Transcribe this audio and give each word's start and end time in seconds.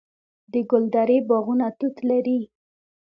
د 0.51 0.53
ګلدرې 0.69 1.17
باغونه 1.29 1.67
توت 1.77 1.97
لري. 2.09 2.39